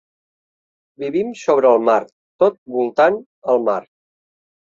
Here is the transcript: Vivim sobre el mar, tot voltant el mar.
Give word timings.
Vivim 1.03 1.29
sobre 1.41 1.69
el 1.73 1.81
mar, 1.89 1.99
tot 2.45 2.59
voltant 2.79 3.21
el 3.55 3.63
mar. 3.71 3.79